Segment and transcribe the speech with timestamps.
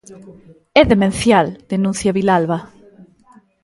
[0.79, 2.57] "É demencial", denuncia Vilalba.